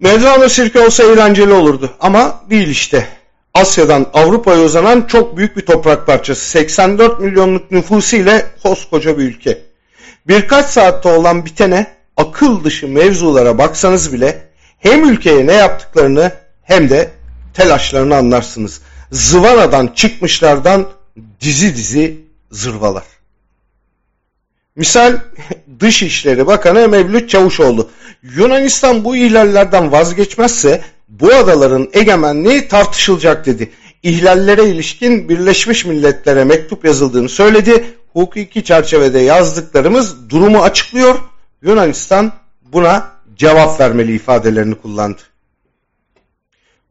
Mevlana 0.00 0.48
sirke 0.48 0.80
olsa 0.80 1.02
eğlenceli 1.02 1.52
olurdu 1.52 1.90
ama 2.00 2.40
değil 2.50 2.68
işte. 2.68 3.06
Asya'dan 3.54 4.06
Avrupa'ya 4.14 4.60
uzanan 4.60 5.06
çok 5.06 5.36
büyük 5.36 5.56
bir 5.56 5.66
toprak 5.66 6.06
parçası. 6.06 6.50
84 6.50 7.20
milyonluk 7.20 7.70
nüfusu 7.70 8.16
ile 8.16 8.46
koskoca 8.62 9.18
bir 9.18 9.24
ülke. 9.24 9.62
Birkaç 10.28 10.66
saatte 10.66 11.08
olan 11.08 11.44
bitene 11.44 11.86
akıl 12.16 12.64
dışı 12.64 12.88
mevzulara 12.88 13.58
baksanız 13.58 14.12
bile 14.12 14.42
hem 14.78 15.08
ülkeye 15.08 15.46
ne 15.46 15.52
yaptıklarını 15.52 16.32
hem 16.62 16.90
de 16.90 17.10
telaşlarını 17.54 18.16
anlarsınız. 18.16 18.80
Zıvanadan 19.12 19.86
çıkmışlardan 19.86 20.88
dizi 21.40 21.76
dizi 21.76 22.20
zırvalar. 22.50 23.04
Misal 24.76 25.18
Dışişleri 25.80 26.46
Bakanı 26.46 26.88
Mevlüt 26.88 27.30
Çavuşoğlu. 27.30 27.90
Yunanistan 28.22 29.04
bu 29.04 29.16
ihlallerden 29.16 29.92
vazgeçmezse 29.92 30.84
bu 31.08 31.34
adaların 31.34 31.88
egemenliği 31.92 32.68
tartışılacak 32.68 33.46
dedi. 33.46 33.70
İhlallere 34.02 34.64
ilişkin 34.64 35.28
Birleşmiş 35.28 35.84
Milletler'e 35.84 36.44
mektup 36.44 36.84
yazıldığını 36.84 37.28
söyledi. 37.28 37.84
Hukuki 38.12 38.64
çerçevede 38.64 39.18
yazdıklarımız 39.18 40.30
durumu 40.30 40.62
açıklıyor. 40.62 41.18
Yunanistan 41.62 42.32
buna 42.72 43.10
cevap 43.36 43.80
vermeli 43.80 44.14
ifadelerini 44.14 44.74
kullandı. 44.74 45.22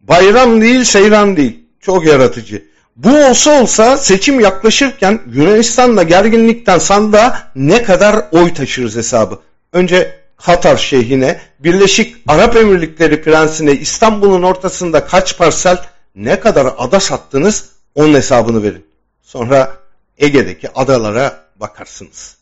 Bayram 0.02 0.62
değil, 0.62 0.84
seyran 0.84 1.38
değil. 1.38 1.60
Çok 1.80 2.06
yaratıcı. 2.06 2.66
Bu 2.96 3.10
olsa 3.10 3.62
olsa 3.62 3.98
seçim 3.98 4.40
yaklaşırken 4.40 5.22
Yunanistan'la 5.34 6.04
gerginlikten 6.04 6.78
sandığa 6.78 7.52
ne 7.56 7.84
kadar 7.84 8.26
oy 8.32 8.54
taşırız 8.54 8.96
hesabı. 8.96 9.40
Önce 9.74 10.20
Katar 10.38 10.78
şeyhine, 10.78 11.42
Birleşik 11.60 12.16
Arap 12.28 12.56
Emirlikleri 12.56 13.22
prensine 13.22 13.72
İstanbul'un 13.72 14.44
ortasında 14.44 15.06
kaç 15.06 15.38
parsel, 15.38 15.78
ne 16.16 16.40
kadar 16.40 16.74
ada 16.78 17.00
sattınız 17.00 17.70
onun 17.96 18.14
hesabını 18.14 18.64
verin. 18.64 18.86
Sonra 19.22 19.78
Ege'deki 20.18 20.70
adalara 20.76 21.46
bakarsınız. 21.56 22.38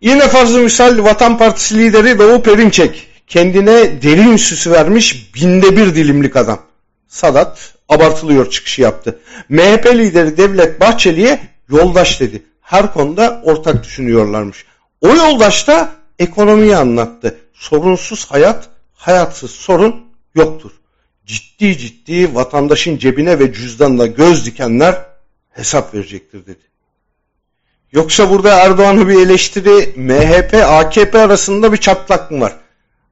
Yine 0.00 0.28
fazla 0.28 0.58
misal 0.58 1.04
Vatan 1.04 1.38
Partisi 1.38 1.78
lideri 1.78 2.18
Doğu 2.18 2.42
Perinçek. 2.42 3.08
Kendine 3.26 4.02
derin 4.02 4.36
süsü 4.36 4.70
vermiş 4.70 5.34
binde 5.34 5.76
bir 5.76 5.94
dilimlik 5.94 6.36
adam. 6.36 6.62
Sadat 7.08 7.73
abartılıyor 7.88 8.50
çıkışı 8.50 8.82
yaptı. 8.82 9.18
MHP 9.48 9.86
lideri 9.86 10.36
Devlet 10.36 10.80
Bahçeli'ye 10.80 11.40
yoldaş 11.68 12.20
dedi. 12.20 12.42
Her 12.60 12.92
konuda 12.92 13.40
ortak 13.44 13.84
düşünüyorlarmış. 13.84 14.64
O 15.00 15.08
yoldaş 15.08 15.68
da 15.68 15.90
ekonomiyi 16.18 16.76
anlattı. 16.76 17.38
Sorunsuz 17.52 18.30
hayat, 18.30 18.68
hayatsız 18.94 19.50
sorun 19.50 20.04
yoktur. 20.34 20.70
Ciddi 21.26 21.78
ciddi 21.78 22.34
vatandaşın 22.34 22.98
cebine 22.98 23.38
ve 23.38 23.52
cüzdanına 23.52 24.06
göz 24.06 24.46
dikenler 24.46 25.02
hesap 25.50 25.94
verecektir 25.94 26.46
dedi. 26.46 26.64
Yoksa 27.92 28.30
burada 28.30 28.54
Erdoğan'ı 28.54 29.08
bir 29.08 29.26
eleştiri 29.26 29.92
MHP 29.96 30.54
AKP 30.54 31.18
arasında 31.18 31.72
bir 31.72 31.76
çatlak 31.76 32.30
mı 32.30 32.40
var? 32.40 32.56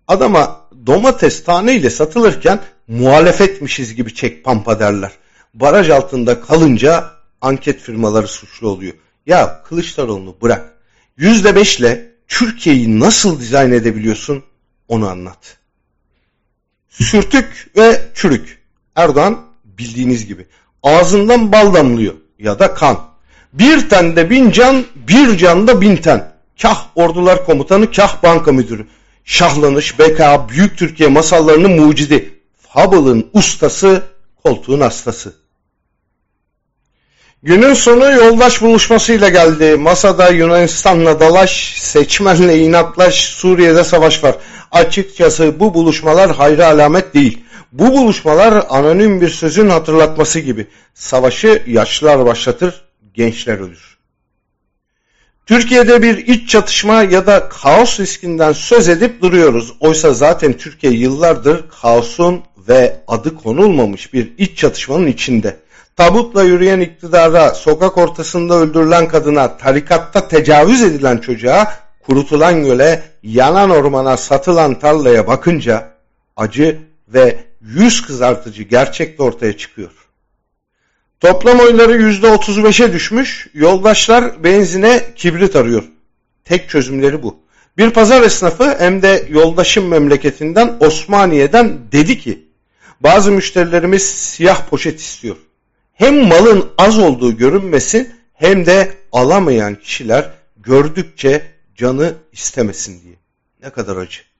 Adama 0.09 0.61
domates 0.87 1.45
taneyle 1.45 1.91
satılırken 1.91 2.61
muhalefetmişiz 2.89 3.95
gibi 3.95 4.15
çek 4.15 4.45
pampa 4.45 4.81
derler. 4.81 5.13
Baraj 5.55 5.91
altında 5.91 6.41
kalınca 6.41 7.11
anket 7.41 7.81
firmaları 7.81 8.29
suçlu 8.29 8.69
oluyor. 8.69 8.95
Ya 9.27 9.63
Kılıçdaroğlu'nu 9.63 10.37
bırak. 10.43 10.73
Yüzde 11.17 11.57
beşle 11.57 12.13
Türkiye'yi 12.29 13.01
nasıl 13.01 13.41
dizayn 13.41 13.73
edebiliyorsun 13.73 14.45
onu 14.89 15.09
anlat. 15.09 15.57
Sürtük 16.89 17.71
ve 17.77 18.03
çürük. 18.15 18.63
Erdoğan 18.97 19.41
bildiğiniz 19.65 20.27
gibi 20.27 20.47
ağzından 20.83 21.53
bal 21.53 21.75
damlıyor 21.75 22.15
ya 22.39 22.59
da 22.59 22.75
kan. 22.75 23.13
Bir 23.53 23.89
tende 23.89 24.31
bin 24.31 24.51
can, 24.51 24.85
bir 24.95 25.37
canda 25.39 25.81
bin 25.81 25.97
ten. 25.97 26.33
Kah 26.63 26.87
ordular 26.95 27.45
komutanı, 27.45 27.91
kah 27.91 28.23
banka 28.23 28.53
müdürü. 28.53 28.87
Şahlanış, 29.25 29.99
beka, 29.99 30.49
büyük 30.49 30.79
Türkiye 30.79 31.09
masallarının 31.09 31.81
mucidi. 31.81 32.35
Hubble'ın 32.69 33.31
ustası, 33.33 34.03
koltuğun 34.43 34.81
hastası. 34.81 35.35
Günün 37.43 37.75
sonu 37.75 38.13
yoldaş 38.13 38.63
buluşmasıyla 38.63 39.29
geldi. 39.29 39.77
Masada 39.77 40.29
Yunanistan'la 40.29 41.21
dalaş, 41.21 41.75
seçmenle 41.81 42.59
inatlaş, 42.59 43.25
Suriye'de 43.25 43.85
savaş 43.85 44.25
var. 44.25 44.37
Açıkçası 44.73 45.61
bu 45.61 45.75
buluşmalar 45.75 46.31
hayra 46.31 46.67
alamet 46.67 47.15
değil. 47.15 47.45
Bu 47.73 47.93
buluşmalar 47.93 48.67
anonim 48.69 49.21
bir 49.21 49.29
sözün 49.29 49.69
hatırlatması 49.69 50.41
gibi. 50.41 50.67
Savaşı 50.95 51.63
yaşlılar 51.67 52.27
başlatır, 52.27 52.85
gençler 53.15 53.59
ölür. 53.59 53.92
Türkiye'de 55.47 56.03
bir 56.03 56.27
iç 56.27 56.49
çatışma 56.49 57.03
ya 57.03 57.27
da 57.27 57.49
kaos 57.49 58.01
riskinden 58.01 58.53
söz 58.53 58.89
edip 58.89 59.23
duruyoruz. 59.23 59.73
Oysa 59.81 60.15
zaten 60.15 60.53
Türkiye 60.53 60.93
yıllardır 60.93 61.65
kaosun 61.81 62.43
ve 62.69 62.97
adı 63.09 63.37
konulmamış 63.37 64.13
bir 64.13 64.33
iç 64.39 64.59
çatışmanın 64.59 65.07
içinde. 65.07 65.57
Tabutla 65.97 66.43
yürüyen 66.43 66.81
iktidara, 66.81 67.55
sokak 67.55 67.99
ortasında 67.99 68.55
öldürülen 68.55 69.09
kadına, 69.09 69.57
tarikatta 69.57 70.29
tecavüz 70.29 70.83
edilen 70.83 71.19
çocuğa, 71.19 71.75
kurutulan 72.07 72.65
göle, 72.65 73.03
yanan 73.23 73.71
ormana, 73.71 74.17
satılan 74.17 74.79
tarlaya 74.79 75.27
bakınca 75.27 75.89
acı 76.37 76.79
ve 77.09 77.45
yüz 77.61 78.07
kızartıcı 78.07 78.63
gerçek 78.63 79.19
de 79.19 79.23
ortaya 79.23 79.57
çıkıyor. 79.57 80.02
Toplam 81.23 81.61
oyları 81.61 82.03
yüzde 82.03 82.29
otuz 82.29 82.65
beşe 82.65 82.93
düşmüş, 82.93 83.47
yoldaşlar 83.55 84.45
benzine 84.45 85.05
kibrit 85.17 85.57
arıyor. 85.57 85.85
Tek 86.45 86.69
çözümleri 86.69 87.23
bu. 87.23 87.37
Bir 87.77 87.91
pazar 87.91 88.23
esnafı 88.23 88.79
hem 88.79 89.03
de 89.03 89.27
yoldaşım 89.29 89.89
memleketinden 89.89 90.77
Osmaniye'den 90.81 91.79
dedi 91.93 92.19
ki, 92.19 92.49
bazı 93.01 93.33
müşterilerimiz 93.33 94.03
siyah 94.03 94.67
poşet 94.67 95.01
istiyor. 95.01 95.37
Hem 95.95 96.27
malın 96.27 96.71
az 96.79 96.99
olduğu 96.99 97.37
görünmesin 97.37 98.15
hem 98.35 98.67
de 98.67 98.93
alamayan 99.13 99.75
kişiler 99.75 100.31
gördükçe 100.57 101.43
canı 101.77 102.15
istemesin 102.33 103.03
diye. 103.03 103.15
Ne 103.63 103.71
kadar 103.71 103.97
acı. 103.97 104.32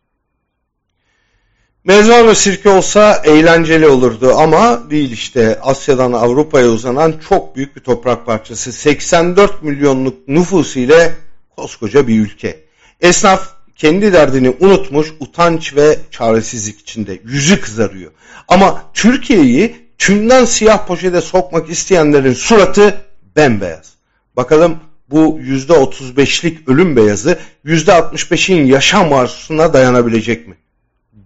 Mezar 1.85 2.35
sirke 2.35 2.69
olsa 2.69 3.23
eğlenceli 3.25 3.89
olurdu 3.89 4.35
ama 4.37 4.91
değil 4.91 5.11
işte 5.11 5.59
Asya'dan 5.63 6.13
Avrupa'ya 6.13 6.69
uzanan 6.69 7.15
çok 7.29 7.57
büyük 7.57 7.77
bir 7.77 7.81
toprak 7.81 8.27
parçası. 8.27 8.73
84 8.73 9.63
milyonluk 9.63 10.29
nüfus 10.29 10.77
ile 10.77 11.15
koskoca 11.57 12.09
bir 12.09 12.21
ülke. 12.21 12.65
Esnaf 13.01 13.49
kendi 13.77 14.13
derdini 14.13 14.57
unutmuş, 14.61 15.13
utanç 15.21 15.77
ve 15.77 15.99
çaresizlik 16.11 16.81
içinde. 16.81 17.21
Yüzü 17.25 17.61
kızarıyor. 17.61 18.11
Ama 18.49 18.83
Türkiye'yi 18.95 19.77
tümden 19.99 20.45
siyah 20.45 20.87
poşete 20.87 21.21
sokmak 21.21 21.71
isteyenlerin 21.71 22.35
suratı 22.35 23.05
bembeyaz. 23.37 23.93
Bakalım 24.37 24.77
bu 25.11 25.41
%35'lik 25.41 26.69
ölüm 26.69 26.97
beyazı 26.97 27.39
%65'in 27.65 28.67
yaşam 28.67 29.13
arzusuna 29.13 29.73
dayanabilecek 29.73 30.49
mi? 30.49 30.55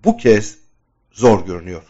Bu 0.07 0.17
kez 0.17 0.59
zor 1.13 1.47
görünüyor. 1.47 1.83